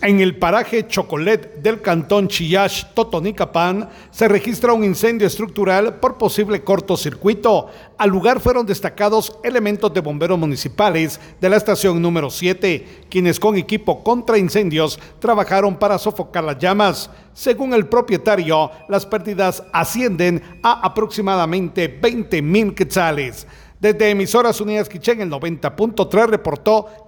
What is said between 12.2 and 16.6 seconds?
7, quienes con equipo contra incendios trabajaron para sofocar las